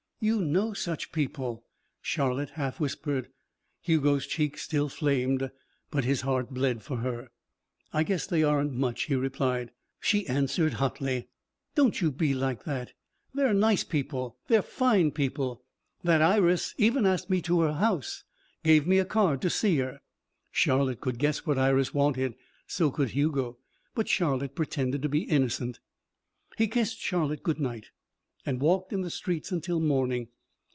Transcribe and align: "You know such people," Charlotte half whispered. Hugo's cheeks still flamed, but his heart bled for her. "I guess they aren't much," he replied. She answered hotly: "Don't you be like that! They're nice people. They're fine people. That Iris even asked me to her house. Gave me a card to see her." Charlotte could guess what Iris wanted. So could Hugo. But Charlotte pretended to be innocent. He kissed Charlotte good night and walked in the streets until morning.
"You 0.23 0.39
know 0.39 0.73
such 0.73 1.11
people," 1.11 1.65
Charlotte 1.99 2.51
half 2.51 2.79
whispered. 2.79 3.29
Hugo's 3.81 4.27
cheeks 4.27 4.61
still 4.61 4.87
flamed, 4.87 5.49
but 5.89 6.03
his 6.03 6.21
heart 6.21 6.51
bled 6.51 6.83
for 6.83 6.97
her. 6.97 7.31
"I 7.91 8.03
guess 8.03 8.27
they 8.27 8.43
aren't 8.43 8.73
much," 8.73 9.05
he 9.05 9.15
replied. 9.15 9.71
She 9.99 10.27
answered 10.27 10.73
hotly: 10.73 11.29
"Don't 11.73 12.01
you 12.01 12.11
be 12.11 12.35
like 12.35 12.65
that! 12.65 12.93
They're 13.33 13.51
nice 13.55 13.83
people. 13.83 14.37
They're 14.47 14.61
fine 14.61 15.09
people. 15.09 15.63
That 16.03 16.21
Iris 16.21 16.75
even 16.77 17.07
asked 17.07 17.31
me 17.31 17.41
to 17.41 17.61
her 17.61 17.73
house. 17.73 18.23
Gave 18.63 18.85
me 18.85 18.99
a 18.99 19.05
card 19.05 19.41
to 19.41 19.49
see 19.49 19.77
her." 19.77 20.01
Charlotte 20.51 21.01
could 21.01 21.17
guess 21.17 21.47
what 21.47 21.57
Iris 21.57 21.95
wanted. 21.95 22.35
So 22.67 22.91
could 22.91 23.09
Hugo. 23.09 23.57
But 23.95 24.07
Charlotte 24.07 24.53
pretended 24.53 25.01
to 25.01 25.09
be 25.09 25.23
innocent. 25.23 25.79
He 26.59 26.67
kissed 26.67 26.99
Charlotte 26.99 27.41
good 27.41 27.59
night 27.59 27.87
and 28.43 28.59
walked 28.59 28.91
in 28.91 29.01
the 29.01 29.09
streets 29.11 29.51
until 29.51 29.79
morning. 29.79 30.27